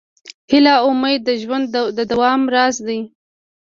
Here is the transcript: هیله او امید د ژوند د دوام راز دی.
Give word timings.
هیله 0.51 0.73
او 0.81 0.89
امید 0.93 1.19
د 1.27 1.29
ژوند 1.41 1.65
د 1.97 1.99
دوام 2.11 2.41
راز 2.53 2.75
دی. 2.87 2.99